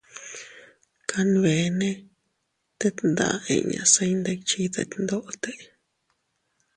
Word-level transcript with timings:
Kanbene 1.09 1.89
tet 2.79 2.97
nda 3.11 3.29
inña 3.55 3.83
se 3.93 4.01
iyndikchiy 4.09 4.67
detndote. 4.75 5.51